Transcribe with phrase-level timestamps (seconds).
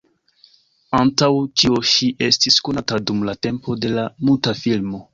[0.99, 1.29] Antaŭ
[1.61, 5.09] ĉio ŝi estis konata dum la tempo de la muta filmo.